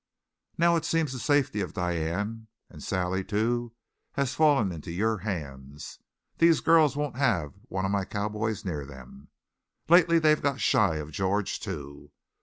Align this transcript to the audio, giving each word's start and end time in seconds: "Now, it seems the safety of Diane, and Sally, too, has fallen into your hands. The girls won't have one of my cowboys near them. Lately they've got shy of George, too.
"Now, 0.57 0.77
it 0.77 0.83
seems 0.83 1.13
the 1.13 1.19
safety 1.19 1.61
of 1.61 1.75
Diane, 1.75 2.47
and 2.71 2.81
Sally, 2.81 3.23
too, 3.23 3.73
has 4.13 4.33
fallen 4.33 4.71
into 4.71 4.89
your 4.89 5.19
hands. 5.19 5.99
The 6.39 6.51
girls 6.59 6.97
won't 6.97 7.17
have 7.17 7.53
one 7.69 7.85
of 7.85 7.91
my 7.91 8.05
cowboys 8.05 8.65
near 8.65 8.83
them. 8.83 9.27
Lately 9.87 10.17
they've 10.17 10.41
got 10.41 10.59
shy 10.59 10.95
of 10.95 11.11
George, 11.11 11.59
too. 11.59 12.09